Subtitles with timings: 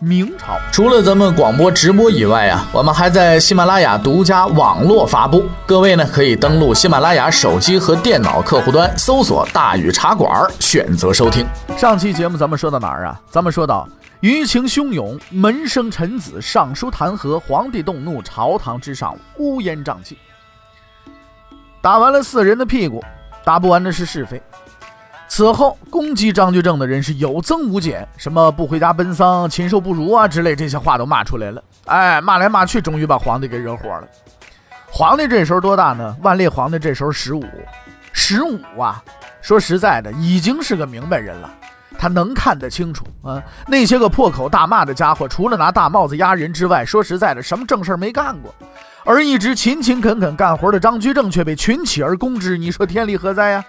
[0.00, 5.44] 明朝，除了咱们广播直播以外啊，我们还在喜马拉雅独家网络发布。
[5.66, 11.44] 各位呢，可以登录喜马拉雅手机和电脑客户端，搜索“大禹茶馆”，选择收听。
[11.76, 13.20] 上期节目咱们说到哪儿啊？
[13.28, 13.88] 咱们说到
[14.20, 20.16] 舆情汹涌，门生臣子上书弹劾，皇帝动怒，朝堂之上乌烟瘴气。
[21.80, 23.02] 打完了四人的屁股。
[23.44, 24.42] 打不完的是是非。
[25.28, 31.62] 此后攻击张居正的人是有增无减，什么不回家奔丧、禽兽不如啊之类这些话都骂出来了。
[31.84, 34.08] 哎，骂来骂去，终于把皇帝给惹火了。
[34.90, 36.16] 皇帝这时候多大呢？
[36.22, 37.44] 万历皇帝这时候十五，
[38.12, 39.02] 十五啊！
[39.42, 41.50] 说实在的，已经是个明白人了，
[41.98, 43.40] 他能看得清楚啊。
[43.66, 48.52] 那些个破口大骂的家伙，除了拿大帽子压人之外，说实在的，什么正事没干过。
[49.04, 53.64] 而一直勤勤恳恳干活的张居正却被群起而攻之，你说天理何在呀？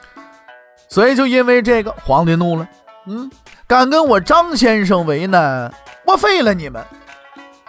[0.89, 2.67] 所以就因为这个，皇帝怒了，
[3.05, 3.29] 嗯，
[3.67, 5.71] 敢跟我张先生为难，
[6.05, 6.83] 我废了你们！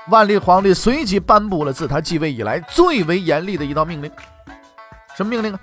[0.08, 4.10] 万历皇帝随即颁布了自他继位以来最为严厉的一道命令，
[5.14, 5.60] 什么命令啊？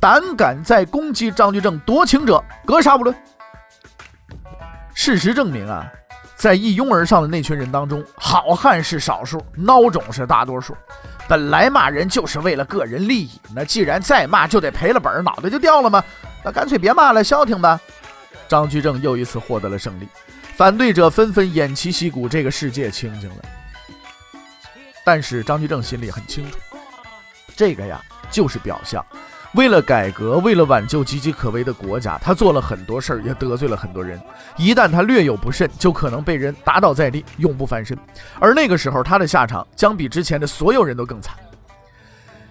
[0.00, 3.14] 胆敢再攻击张居正夺情者，格杀不论。
[4.94, 5.84] 事实证明啊，
[6.36, 10.76] 在一拥而上的那群人当中，好汉是少数，孬种是大多数。
[11.28, 16.02] 本来骂人就是为了个人利益，那既然再骂就得赔了本，脑袋就掉了吗？
[16.44, 17.80] 那干脆别骂了，消停吧。
[18.48, 20.06] 张居正又一次获得了胜利，
[20.56, 23.36] 反对者纷纷偃旗息鼓，这个世界清静了。
[25.04, 26.58] 但是张居正心里很清楚，
[27.56, 29.04] 这个呀就是表象。
[29.54, 34.18] 为了改革，为了挽救岌岌可危的国家，他做了很多事儿，也得罪了很多人。
[34.56, 37.98] 一旦他略有不慎，就可能被人打倒在地，永不翻身。
[38.40, 41.36] 而那个时候，他的下场将比之前的所有人都更惨。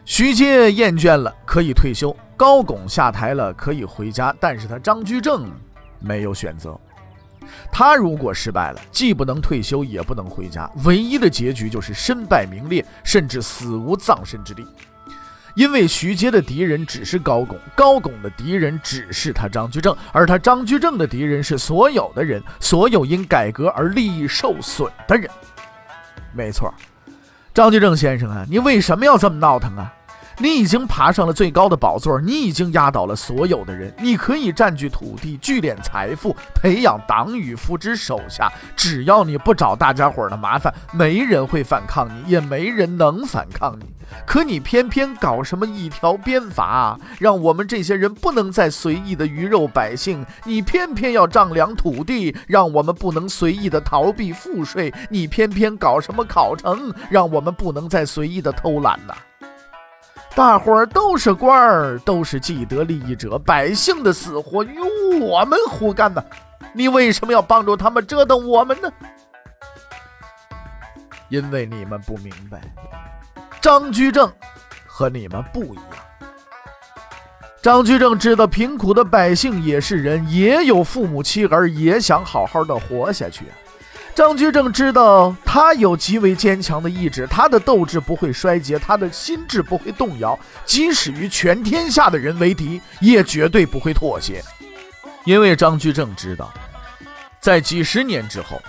[0.03, 4.35] 徐阶厌倦了，可以退休；高拱下台了，可以回家。
[4.39, 5.49] 但是他张居正
[5.99, 6.79] 没有选择。
[7.71, 14.65] 他如果失败了，既不能退休，也不能回家，唯一的结局就是身败名裂，甚至死无葬身之地。
[15.53, 25.29] 因为徐阶的敌人只是高拱，高拱的敌人只是他张居正，而他张居正的敌人是所有的人，所有因改革而利益受损的人。
[26.33, 26.73] 没错，
[27.53, 29.93] 张居正先生啊，你为什么要这么闹腾啊？
[30.37, 38.51] 你已经爬上了最高的宝座，你已经压倒了所有的人，你可以占据土地、聚敛财富、培养党羽、扶植手下。
[38.75, 43.85] 只要你不找大家伙的麻烦，没人会反抗你，也没人能反抗你。
[44.25, 59.13] 可你偏偏搞什么一条鞭法，让我们这些人不能再随意的鱼肉百姓；你偏偏要丈量土地，让我们不能随意的逃避赋税；你偏偏搞什么考成，让我们不能再随意的偷懒呐。
[60.33, 64.79] 大伙儿都是官儿，都是既得利益者，百姓的死活与
[65.19, 66.23] 我们何干呢？
[66.73, 68.89] 你为什么要帮助他们折腾我们呢？
[71.27, 72.61] 因为你们不明白，
[73.59, 74.31] 张居正
[74.87, 75.85] 和你们不一样。
[77.61, 83.45] 张居正知道贫苦的百姓也是人，也有父母妻儿，也想好好的活下去。
[84.13, 94.43] 张居正知道，他有极为坚强的意志，他的斗志不会衰竭，他的心智不会动摇，即使与全天下的人为敌，也绝对不会妥协。
[95.23, 96.51] 因为张居正知道，
[97.39, 98.61] 在几十年之后，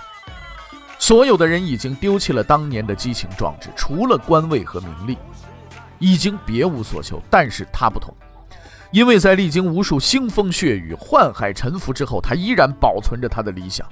[0.97, 5.17] 所有的人已经丢弃了当年的激情壮志，除了官位和名利，
[5.99, 7.21] 已经别无所求。
[7.29, 8.15] 但是他不同，
[8.91, 13.85] 因为在历经无数腥风血雨、宦海沉浮之后，他依然保存着他的理想。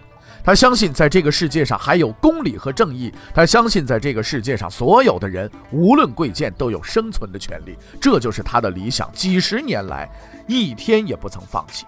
[0.43, 3.13] 他相信，在这个世界上还有公理和正义。
[3.33, 7.77] 他相信，在这个世界上，所有的人无论贵贱都有生存的权利。
[7.99, 10.09] 这就是他的理想，几十年来
[10.47, 11.85] 一天也不曾放弃。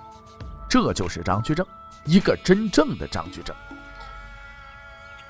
[0.69, 1.65] 这就是张居正，
[2.05, 3.55] 一个真正的张居正。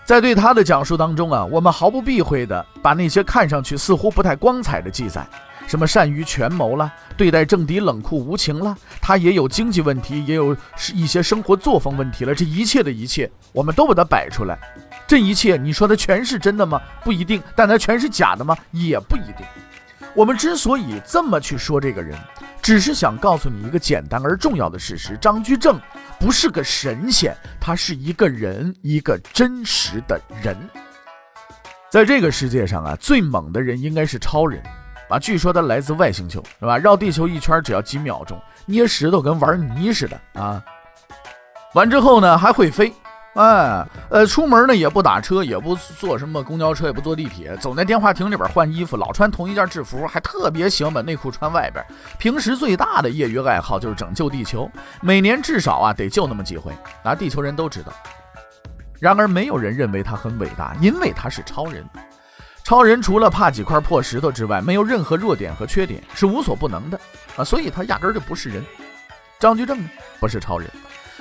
[0.05, 5.25] 在对他的讲述当中啊，我们毫不避讳地把那些看上去似乎不太光彩的记载。
[5.67, 10.55] 什么善于权谋了，对待政敌冷酷无情了，他也有经济问题，也有
[10.93, 12.35] 一些生活作风问题了。
[12.35, 14.59] 这一切的一切，我们都把它摆出来。
[15.07, 16.81] 这一切，你说它全是真的吗？
[17.03, 17.41] 不一定。
[17.55, 18.55] 但它全是假的吗？
[18.71, 19.45] 也不一定。
[20.15, 22.17] 我们之所以这么去说这个人，
[22.61, 25.79] 只是想告诉你一个简单而重要的事实：张居正
[26.19, 30.55] 不是个神仙，他是一个人，一个真实的人。
[31.89, 34.61] 在这个世界上啊，最猛的人应该是超人
[35.09, 35.19] 啊！
[35.19, 36.77] 据说他来自外星球，是吧？
[36.77, 40.63] 绕地球一圈只要几秒钟，捏石头跟玩泥似的啊！
[41.73, 42.93] 完之后呢，还会飞，
[43.33, 51.83] 哎，呃，出门呢也不打车，也不坐什么公交车，也不坐地铁，总在电话亭里边换衣服，老穿同一件制服，还特别喜欢把内裤穿外边。
[52.17, 54.69] 平时最大的业余爱好就是拯救地球，
[55.01, 56.71] 每年至少啊得救那么几回，
[57.03, 57.91] 啊，地球人都知道。
[58.99, 61.83] 然而，没有人认为他很伟大，因为他是超人。
[62.63, 66.97] 超人除了怕几块破石头之外，没有任何弱点和缺点，是无所不能的
[67.35, 67.43] 啊！
[67.43, 68.63] 所以他压根儿就不是人。
[69.37, 70.69] 张居正呢，不是超人，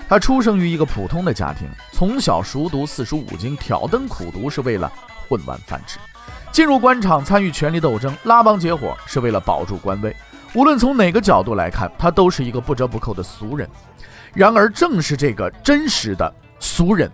[0.09, 4.91] 他出生于一个普通的家庭，从小熟读四书五经，挑灯苦读是为了
[5.29, 5.99] 混碗饭吃；
[6.53, 10.15] 进入官场参与权力斗争，拉帮结伙是为了保住官位。
[10.55, 13.69] 无论从哪个角度来看，他都是一个不折不扣的俗人。
[14.33, 17.11] 然而，正是这个真实的俗人。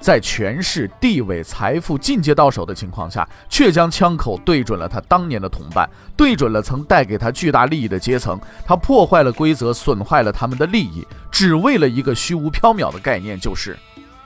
[0.00, 8.40] 在权势、地位、财富进阶到手的情况下，却将枪口对准了他当年的同伴，对准了曾带给他巨大利益的阶层。
[8.64, 13.78] 他破坏了规则，损坏了他们的利益，只为了一个虚无缥缈的概念，就是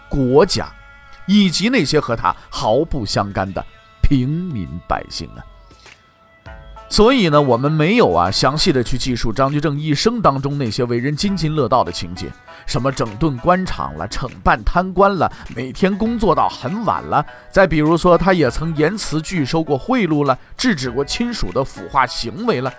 [0.09, 0.73] 国家，
[1.27, 3.65] 以及那些和他毫不相干的
[4.01, 5.43] 平民百姓啊。
[6.95, 12.31] 所以呢，我们没有啊详细的去记述张居正一生当中那些为人津津乐道的情节，
[12.67, 17.27] 什么整顿官场了，惩办贪官了，每天工作到很晚了。
[17.51, 22.73] 再比如说，他也曾言辞拒收过贿赂了，制止过亲属的腐化行为了。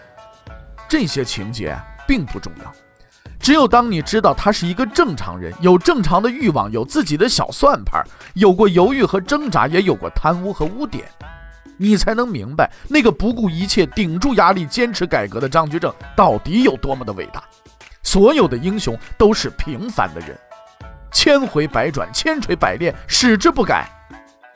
[0.88, 1.78] 这些情节
[2.08, 2.72] 并不重要，
[3.38, 8.02] 只有当你知道他是一个正常人，有正常的欲望，有自己的小算盘，
[8.36, 11.04] 有过犹豫和挣扎，也有过贪污和污点。
[11.78, 17.44] 你才能明白，那个不顾一切、顶住压力、坚持改革的张居正到底有多么的伟大。
[18.04, 20.38] 所有的英雄都是平凡的人，
[21.12, 23.90] 千回百转、千锤百炼，矢志不改，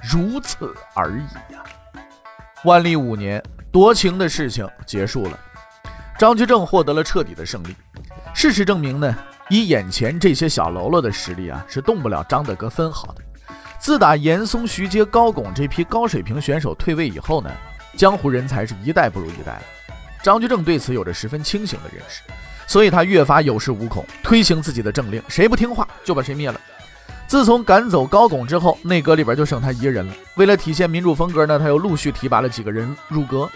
[0.02, 1.64] 如此而已呀。
[2.64, 5.40] 万历五年，夺情的事情结束了，
[6.18, 7.76] 张居正获得了彻底的胜利。
[8.34, 9.18] 事实证明呢，
[9.50, 13.24] 以眼前这些小喽啰的实力啊，是动不了张大哥分毫的。
[13.80, 17.50] 自打严嵩、徐阶、高拱这批高水平选手退位以后呢，
[17.96, 19.62] 江湖人才是一代不如一代了。
[20.22, 22.22] 张居正对此有着十分清醒的认识，
[22.68, 26.60] 所以他越发有恃无恐，推行自己的政令，谁不听话就把谁灭了。
[27.26, 30.14] 自从赶走高拱之后，内阁里边就剩他一人了。
[30.36, 33.50] 为了体现民主风格呢，他又陆续提拔了几个人入阁。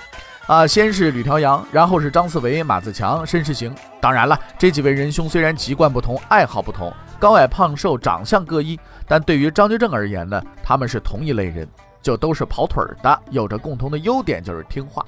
[0.45, 3.73] 啊，先是吕调阳，然后是张四维、马自强、申时行。
[4.01, 6.93] 当然了，这几位仁兄虽然籍贯不同，爱好不同，
[7.23, 8.77] 高矮胖瘦、长相各异，
[9.07, 11.65] 但对于张居正而言呢，他们是同一类人，
[12.01, 15.05] 就都是跑腿儿的，有着共同的优点，就是听话。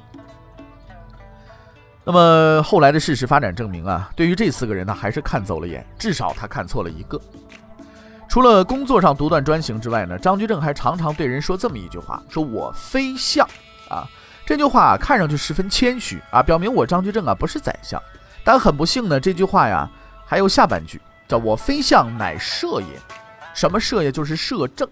[2.05, 7.19] 那么后来的事实发展证明啊，对于这四个人呢，还是看走了眼，至少他看错了一个。
[8.29, 13.45] 除了工作上独断专行之外呢，张居正还常常对人说这么一句话：“说我非相
[13.89, 14.07] 啊。”
[14.47, 18.01] 这句话看上去十分谦虚啊，表明我张居正啊不是宰相。
[18.41, 19.89] 但很不幸呢，这句话呀
[20.25, 22.87] 还有下半句，叫我非相乃摄也。
[23.53, 24.11] 什么摄也？
[24.11, 24.87] 就是摄政。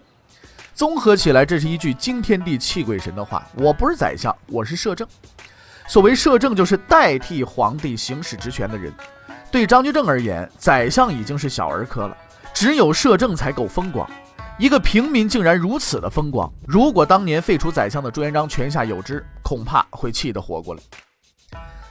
[0.74, 3.46] 综合起来，这是一句惊天地泣鬼神的话。
[3.54, 5.06] 我不是宰相，我是摄政。
[5.86, 8.92] 所谓摄政，就是代替皇帝行使职权的人。
[9.52, 12.16] 对张居正而言，宰相已经是小儿科了，
[12.52, 14.08] 只有摄政才够风光。
[14.58, 20.80] 一个平民竟然如此的风光，如果当年废除宰相的朱元璋泉下有知，恐怕会气得活过来。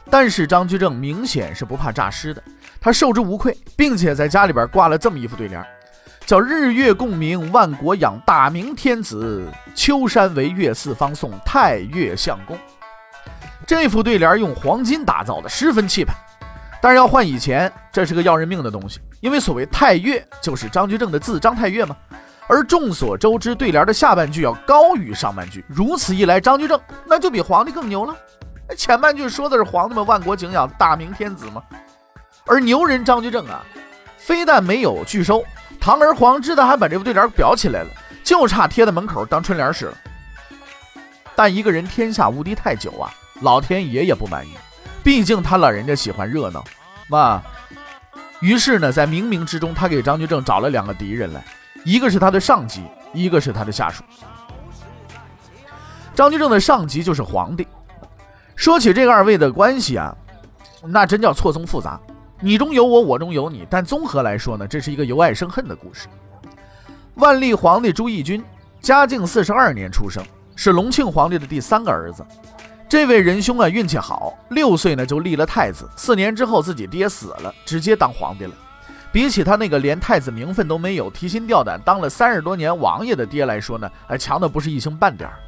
[0.10, 2.44] 但是张居正明显是不怕诈尸的，
[2.84, 5.66] 他受之无愧，并且在家里边挂了这么一副对联，
[6.26, 12.58] 叫“日月共明，万国仰，大明天子；秋山为月，四方颂，太岳相公。”
[13.66, 16.14] 这副对联用黄金打造的，十分气派。
[16.82, 21.96] 但是要换以前，这是个要人命的东西，因为所谓太岳就是张居正的字，张太岳嘛。
[22.50, 28.14] 而众所周知，对联的下半句要高于上半句，如此一来，张居正那就比皇帝更牛了。
[28.76, 31.64] 前半句说的是皇帝们万国敬仰，大明天子嘛，
[32.46, 33.64] 而牛人张居正啊，
[34.18, 35.44] 非但没有拒收，
[35.80, 37.90] 堂而皇之的还把这副对联裱起来了，
[38.24, 39.98] 就差贴在门口当春联使了。
[41.36, 44.52] 但一个人天下无敌太久啊，老天爷也不满意，
[45.04, 46.64] 毕竟他老人家喜欢热闹
[47.08, 47.42] 嘛。
[48.40, 51.44] 于是呢，在冥冥之中，他给张居正找了两个敌人来。
[51.86, 52.84] 一个是他的上级，
[53.14, 54.04] 一个是他的下属。
[56.14, 57.68] 张居正的上级就是皇帝。
[58.56, 60.16] 说起这个二位的关系啊，
[60.86, 62.00] 那真叫错综复杂，
[62.46, 63.66] 你中有我，我中有你。
[63.70, 66.10] 但综合来说呢，这是一个由爱生恨的故事。
[67.16, 68.44] 万历皇帝朱翊钧，
[68.82, 70.22] 嘉靖四十二年出生，
[70.54, 72.22] 是隆庆皇帝的第三个儿子。
[72.90, 78.54] 这位仁兄啊，运气好，六岁呢就立了太子，四年之后自己爹死了，直接当皇帝了。
[79.10, 85.40] 比起他那个连太子名分都没有、提心吊胆当了三十多年王爷的爹来说呢，还强的不是一星半点儿。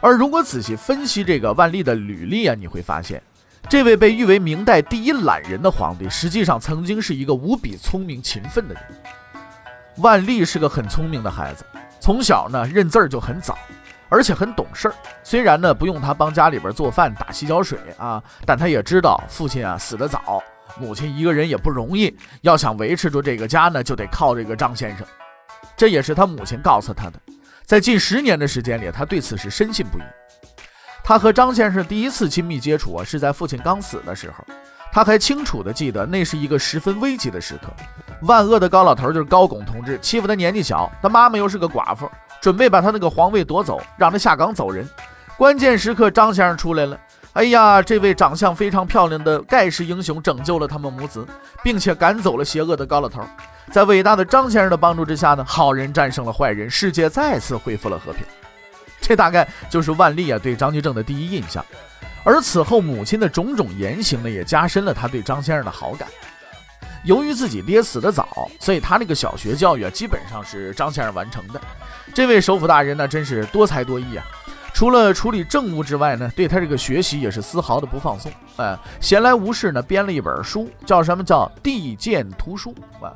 [0.00, 3.22] 而如果仔细分析这个万历的履历啊，你会发现，
[3.66, 8.82] 这位被誉为明代第一懒人的皇帝，实际上曾经是一个无比聪明勤奋的人。
[9.96, 11.64] 万历是个很聪明的孩子，
[11.98, 13.58] 从小呢认字儿就很早，
[14.08, 14.94] 而且很懂事儿。
[15.22, 20.42] 虽然呢不用他帮家里边做饭、打洗脚水啊，但他也知道父亲啊死得早，
[20.78, 25.06] 母亲一个人也不容易，要想维持住这个家呢，就得靠这个张先生。
[25.76, 27.20] 这也是他母亲告诉他的。
[27.66, 30.02] 在近十年的时间里，他对此是深信不疑。
[31.08, 34.44] 他和张先生第一次亲密接触啊，是在父亲刚死的时候。
[34.92, 37.72] 他还清楚地记得，那是一个十分危急的时刻。
[38.24, 42.10] 万恶的高老头就是高拱同志，欺负他年纪小，他妈妈又是个寡妇，
[42.42, 44.86] 准备把他那个皇位夺走，让他下岗走人。
[45.38, 47.00] 关键时刻，张先生出来了。
[47.32, 51.26] 哎呀，这位长相非常漂亮的盖世英雄拯救了他们母子，
[51.62, 53.22] 并且赶走了邪恶的高老头。
[53.70, 58.26] 在伟大的张先生的帮助之下呢，好人战胜了坏人，世界再次恢复了和平。
[59.00, 61.64] 这大概就是万历啊对张居正的第一印象。
[62.24, 66.08] 而此后母亲的种种言行呢，也加深了他对张先生的好感。
[67.04, 71.60] 由于自己爹死得早，所以他那个小学教育啊，基本上是张先生完成的。
[72.12, 74.24] 这位首辅大人呢，真是多才多艺啊！
[74.74, 78.30] 除了处理政务之外呢，对他这个学习也是丝毫的不放松。
[78.56, 82.74] 哎，闲来无事呢，编了一本书，叫什么叫《地鉴图书》
[83.04, 83.14] 啊。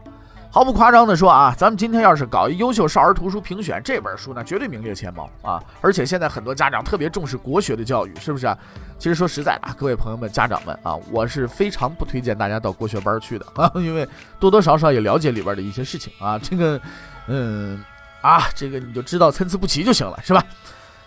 [0.54, 5.58] 毫不夸张地说啊，咱们今天要是搞一优秀少儿图书评选，这本书呢绝对名列前茅啊！
[5.80, 8.54] 而且现在很多家长特别重视国学的教育，是不是？
[8.98, 14.06] 其实说实在的，各位朋友们、家长们啊，我是非常不推荐大家到国学班去的啊，因为
[14.38, 16.38] 多多少少也了解里边的一些事情啊。
[16.38, 16.78] 这个，
[17.28, 17.82] 嗯，
[18.20, 20.44] 啊，这个你就知道参差不齐就行了，是吧？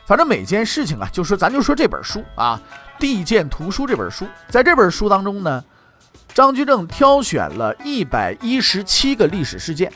[0.08, 2.60] 反正每件事情啊，就说咱就说这本书啊，
[3.00, 5.64] 《地鉴图书》这本书，在这本书当中呢。
[6.36, 9.90] 张居正挑选了一百一十七个历史事件，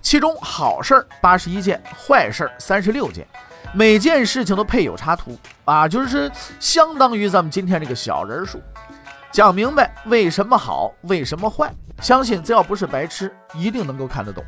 [0.00, 3.26] 其中好事儿八十一件，坏事儿三十六件，
[3.74, 6.30] 每件事情都配有插图啊，就是
[6.60, 8.60] 相当于咱们今天这个小人书，
[9.32, 11.74] 讲明白为什么好，为什么坏。
[12.00, 14.44] 相信只要不是白痴，一定能够看得懂。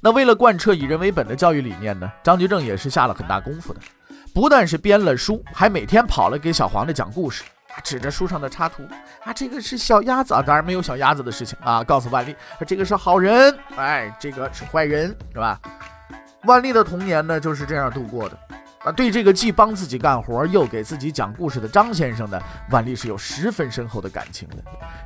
[0.00, 3.80] 那为了贯彻以人为本的教育理念呢，张居正也是下了很大功夫的，
[4.32, 7.44] 不但是编了书，还每天跑了给小皇帝讲故事。
[7.82, 8.86] 指着书上的插图
[9.24, 11.82] 啊，这个是小鸭子啊，当然没有小鸭子的事情啊。
[11.82, 12.34] 告诉万历，
[12.66, 15.58] 这个是好人，哎，这个是坏人，是吧？
[16.44, 18.38] 万历的童年呢就是这样度过的
[18.84, 18.92] 啊。
[18.92, 24.56] 对这个既帮自己干活又给自己讲故事的张先生呢，万历是有十分深厚的感情的，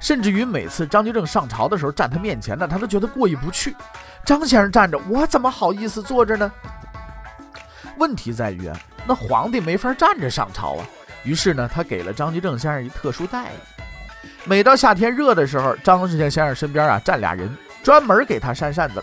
[0.00, 3.76] 甚至于每次张居正上朝的时候站他面前呢，他都觉得过意不去。
[4.24, 6.50] 张先生站着，我怎么好意思坐着呢？
[7.98, 10.86] 问题在于啊，那皇帝没法站着上朝啊。
[11.26, 13.56] 于是呢，他给了张居正先生一特殊待遇。
[14.44, 19.00] 每到夏天热的时候，张世先生身边啊站俩人，专门给他扇扇子；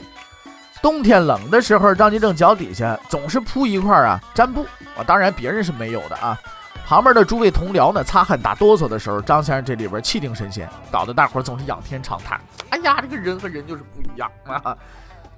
[0.82, 4.64] 冬天冷的时候，张居正脚底下总是铺一块啊毡布
[4.96, 5.04] 啊。
[5.06, 6.40] 当然别人是没有的啊。
[6.86, 12.40] 旁边的诸位同僚呢，擦汗打哆嗦的时候，张先生这里边气定神闲，搞得大伙总是仰天长叹
[12.72, 14.78] ：“哎呀，这个人和人就是不一样啊！”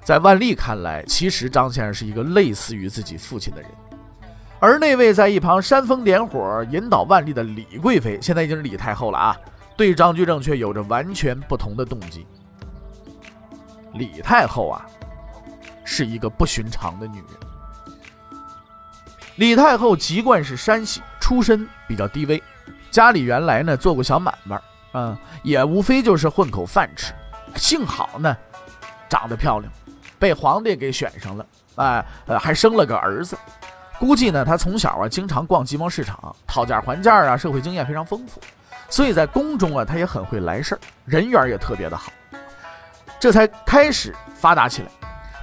[0.04, 3.72] 在万历看来，其实张先生是一个类似于自己父亲的人。
[4.60, 9.38] 而那位在一旁煽风点火、引导万历的李贵妃，现在已经是李太后了啊，
[9.78, 12.26] 对张居正却有着完全不同的动机。
[13.94, 14.86] 李太后啊，
[15.84, 17.28] 是一个不寻常的女人。
[19.36, 22.42] 李太后籍贯是山西，出身比较低微，
[22.90, 24.60] 家里原来呢做过小买卖，
[24.94, 27.14] 啊，也无非就是混口饭吃。
[27.56, 28.36] 幸好呢，
[29.10, 29.72] 长得漂亮，
[30.18, 31.46] 被皇帝给选上了，
[31.76, 33.38] 哎，呃，还生了个儿子。
[33.98, 38.42] 估计呢，他从小啊经常逛集贸市场，讨价还价啊，社会经验非常丰富，
[38.90, 42.12] 所以在宫中啊，他也很会来事儿，人缘也特别的好，
[43.20, 44.90] 这才开始发达起来。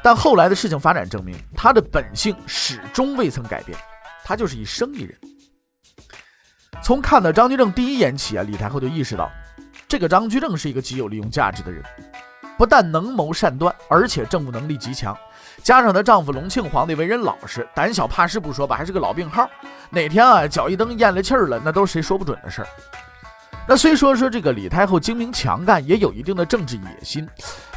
[0.03, 3.79] 但后来的事情发展证明，他的本性始终未曾改变，
[4.25, 5.19] 他就是一生意人。
[6.83, 9.31] 从看到张居正第一眼起啊，李太后就意识到，
[9.89, 11.83] 这个张居正是一个极有利用价值的人，
[12.59, 15.17] 不但能谋善断，而且政务能力极强。
[15.63, 19.49] 加上她丈夫隆庆皇帝为人老实、胆小怕事不说吧，还是个老病号，
[19.91, 22.69] 哪天啊脚一蹬咽了气儿了，那都是谁说不准的事儿。
[23.65, 27.29] 那虽说说这个李太后精明强干，也有一定的政治野心，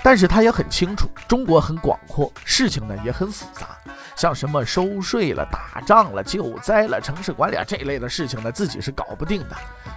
[0.02, 3.68] 但是她也很清楚，中国很广阔，事情呢也很复杂，
[4.16, 9.56] 像什么收税了、打仗了、救灾了、城市管理这类的事情呢，自己是搞不定的，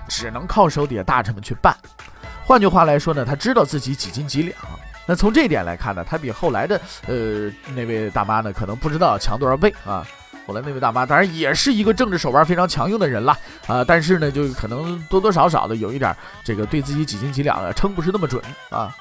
[0.09, 1.75] 只能靠手底下大臣们去办。
[2.45, 4.55] 换句话来说呢，她知道自己几斤几两。
[5.09, 10.07] 那从这一点来看呢，他比后来的呃那位大妈呢，可能不知道强多少倍啊。
[10.47, 13.37] 后来那位大妈当然也是一个政治手腕非常强硬的人了
[13.67, 18.95] 啊，但是呢，就可能多多少少的有一点这个对自己几斤几两啊称不是那么准啊。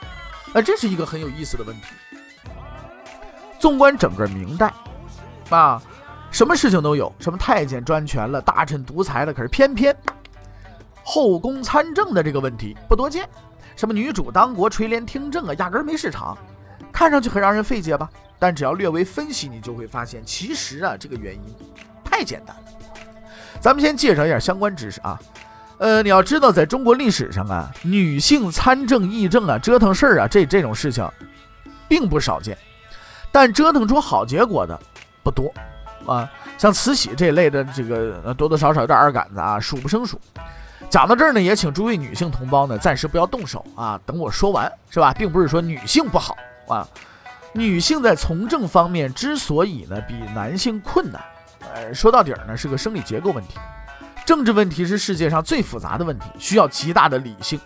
[0.53, 1.87] 那这是一个很有意思的问题。
[3.59, 4.71] 纵观整个明代
[5.49, 5.81] 啊，
[6.31, 9.93] 什么事情都有，什么太监专权了，大臣独裁了，可是偏偏
[11.03, 13.27] 后宫参政的这个问题不多见。
[13.77, 16.38] 什么女主当国垂帘听政啊，压根儿没市场，
[16.91, 18.10] 看上去很让人费解吧？
[18.39, 21.55] 但只要略微分析，你就会发现，其实啊，这个原因
[22.03, 22.63] 太简单了。
[23.62, 25.19] 咱们先介绍一下相关知识啊。
[25.77, 31.07] 呃，你要知道，在中国历史上啊，女性参政议政啊，折腾事儿啊，这这种事情
[31.88, 32.57] 并不少见，
[33.31, 34.79] 但折腾出好结果的
[35.24, 35.53] 不多
[36.07, 36.27] 啊。
[36.57, 40.19] 像慈禧这类的，这个多多少少有点二杆子啊，数不胜数。
[40.89, 45.13] 讲到这儿呢，也请诸位女性同胞呢，暂时不要动手啊，等我说完，是吧？
[45.13, 46.36] 并不是说女性不好
[46.67, 46.88] 啊，
[47.53, 51.22] 女性在从政方面之所以呢比男性困难，
[51.74, 53.56] 呃，说到底儿呢是个生理结构问题。
[54.25, 57.60] 政治问题是世界上最复杂的问题，需要极大的理性。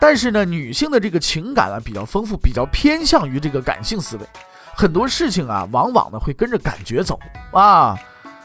[0.00, 4.26] 但是呢，女性的这个情感啊比较丰富，比较偏向于这个感性思维，
[4.74, 7.18] 很多事情啊往往呢会跟着感觉走
[7.52, 7.98] 啊，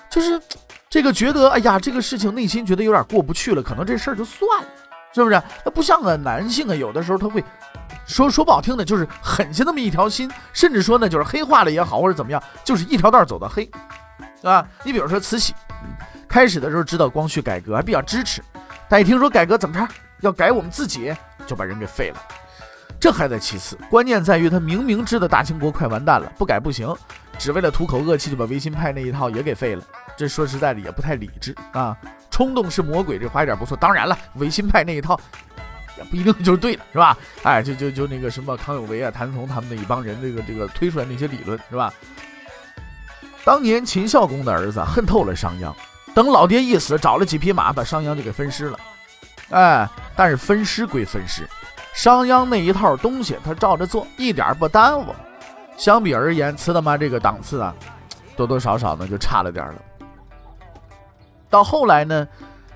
[0.10, 0.40] 就是
[0.90, 4.68] 这个觉得，哎呀，这个事情内心觉得有点过不去了，可能这事儿就算了，
[5.14, 5.42] 是不是？
[5.66, 7.44] 那不像个男性啊，有的时候他会
[8.06, 13.70] 说说不好听的，就是狠下那么一条心，甚至说呢就是黑化了也好，或者怎么样，就是一条道走到黑，
[14.44, 15.54] 啊，你比如说慈禧。
[16.28, 18.42] 开始的时候知道光绪改革还比较支持，
[18.90, 19.88] 但一听说改革怎么着
[20.22, 21.16] 要改我们自己，
[21.46, 22.22] 就把人给废了。
[23.00, 26.94] 这还在其次，关键在于他明明知道大清国快完蛋了，不改不行，
[27.38, 29.84] 只为了吐口恶气就把维新派那一套也给废了。
[30.18, 31.96] 这说实在的也不太理智啊！
[32.32, 33.78] 冲动是魔鬼，这话一点不错。
[33.78, 35.20] 当然了，维新派那一套
[35.98, 37.16] 也不一定就是对的，是吧？
[37.44, 41.94] 哎，就就就那个什么康有为啊、谭松他们那一帮人，这个这个推出来那些理论，是吧？
[43.46, 45.72] 当年秦孝公的儿子恨透了商鞅。
[46.16, 48.80] 等老爹一死，找了几匹马，把商鞅就给分尸了。
[49.52, 51.48] 哎，但是分尸归分尸，
[51.94, 55.16] 商鞅那一套东西他照着做，一点不耽误。
[55.78, 57.74] 相比而言，慈他妈这个档次啊，
[58.36, 59.76] 多多少少呢就差了点了。
[61.50, 62.28] 到后来呢，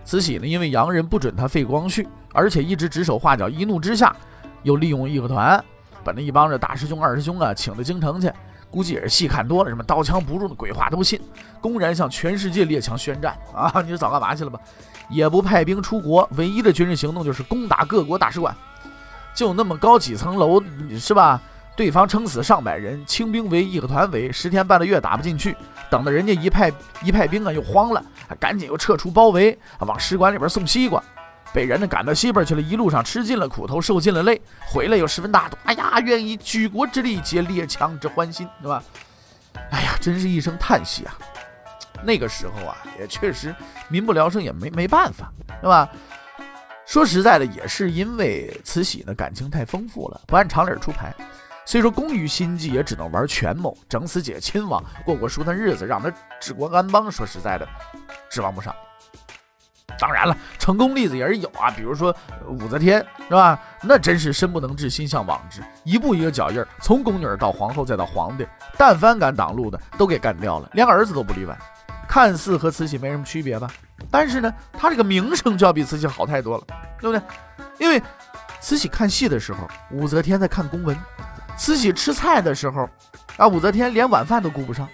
[0.06, 4.16] 慈禧呢因为洋人不准他废光绪，而且一直指手画脚，一怒之下
[4.64, 5.62] 又利用义和团，
[6.04, 8.32] 把那一帮这大师兄二师兄啊请到京城去。
[8.70, 11.20] 估计也是戏看多了，什么刀枪不入的鬼话都信，
[11.60, 13.84] 公然向全世界列强宣战啊！
[13.86, 14.58] 你早干嘛去了吧？
[15.12, 18.56] 也不派兵出国，唯一的军事行动就是攻打各国大使馆，
[19.36, 20.64] 就那么高几层楼，
[20.98, 21.42] 是吧？
[21.82, 25.58] 对方撑死上百人，清兵围义和团围，十天半个月打不进去，
[25.90, 26.72] 等到人家一派
[27.04, 28.06] 一派兵啊又慌了，
[28.40, 31.04] 赶紧又撤出包围，往使馆里边送西瓜。
[31.52, 35.58] 被人呢赶到西边去了，一路上吃尽了苦头，受尽了累，回来又十分大度。
[35.64, 38.84] 哎呀，愿以举国之力解列强之欢心，对吧？
[39.72, 41.18] 哎呀，真是一声叹息啊！
[42.04, 43.56] 那个时候啊，也确实
[43.88, 45.90] 民不聊生，也没没办法，对吧？
[46.86, 51.12] 说实在的，也是因为慈禧呢感情太丰富了，不按常理出牌，
[51.66, 57.10] 所以说工于心计，也只能玩权谋，整死姐亲王，过过舒坦日子，让他治国安邦。
[57.12, 57.68] 说实在的，
[58.30, 58.76] 指望不上。
[60.00, 62.16] 当然了，成功例子也是有啊，比如说
[62.48, 63.60] 武则天，是吧？
[63.84, 68.48] 那真是身不能至，心向往之，一步一个脚印儿，从宫女到皇后再到皇帝，
[68.78, 71.56] 但凡敢挡路的都给干掉了，连儿子都不例外。
[72.08, 73.70] 看似和慈禧没什么区别吧？
[74.10, 76.64] 但是呢，她这个名声就要比慈禧好太多了，
[77.00, 77.22] 对不对？
[77.78, 78.02] 因为
[78.60, 80.96] 慈禧看戏的时候，武则天在看公文；
[81.62, 82.90] 慈禧吃菜的时候，
[83.38, 84.90] 啊，武则天连晚饭都顾不上。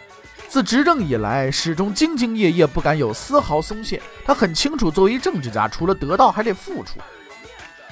[0.49, 4.01] 自执政以来，始终兢兢业业，不敢有丝毫松懈。
[4.25, 6.99] 他很清楚，作为政治家，除了得到，还得付出。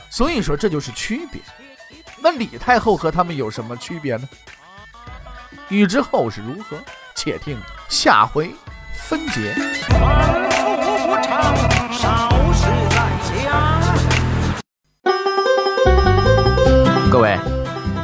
[0.10, 1.40] 所以说，这就是区别。
[2.22, 4.28] 那李太后和他们有什么区别呢？
[5.70, 6.78] 欲知后事如何，
[7.16, 7.58] 且听
[7.88, 8.54] 下回
[9.08, 9.56] 分解。
[17.10, 17.40] 各位，